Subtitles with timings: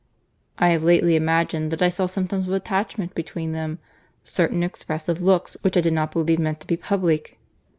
[0.57, 5.77] "I have lately imagined that I saw symptoms of attachment between them—certain expressive looks, which
[5.77, 7.37] I did not believe meant to be public."